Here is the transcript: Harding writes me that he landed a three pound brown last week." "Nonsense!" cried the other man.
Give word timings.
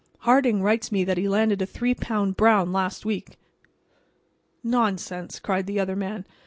Harding 0.21 0.63
writes 0.63 0.91
me 0.91 1.03
that 1.03 1.19
he 1.19 1.29
landed 1.29 1.61
a 1.61 1.67
three 1.67 1.93
pound 1.93 2.35
brown 2.35 2.73
last 2.73 3.05
week." 3.05 3.37
"Nonsense!" 4.63 5.39
cried 5.39 5.67
the 5.67 5.79
other 5.79 5.95
man. 5.95 6.25